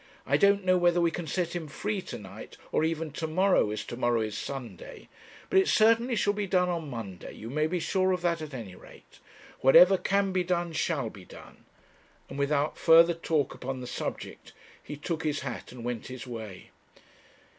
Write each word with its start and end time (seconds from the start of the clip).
I 0.25 0.35
don't 0.35 0.65
know 0.65 0.79
whether 0.79 0.99
we 0.99 1.11
can 1.11 1.27
set 1.27 1.55
him 1.55 1.67
free 1.67 2.01
to 2.01 2.17
night, 2.17 2.57
or 2.71 2.83
even 2.83 3.11
to 3.11 3.27
morrow, 3.27 3.69
as 3.69 3.85
to 3.85 3.95
morrow 3.95 4.21
is 4.21 4.35
Sunday; 4.35 5.09
but 5.47 5.59
it 5.59 5.67
certainly 5.67 6.15
shall 6.15 6.33
be 6.33 6.47
done 6.47 6.69
on 6.69 6.89
Monday, 6.89 7.33
you 7.33 7.51
may 7.51 7.67
be 7.67 7.79
sure 7.79 8.11
of 8.11 8.23
that 8.23 8.41
at 8.41 8.51
any 8.55 8.75
rate. 8.75 9.19
Whatever 9.59 9.99
can 9.99 10.31
be 10.31 10.43
done 10.43 10.73
shall 10.73 11.11
be 11.11 11.23
done;' 11.25 11.65
and, 12.29 12.39
without 12.39 12.79
further 12.79 13.13
talk 13.13 13.53
upon 13.53 13.79
the 13.79 13.85
subject, 13.85 14.53
he 14.81 14.95
took 14.97 15.21
his 15.23 15.41
hat 15.41 15.71
and 15.71 15.83
went 15.83 16.07
his 16.07 16.25
way. 16.25 16.71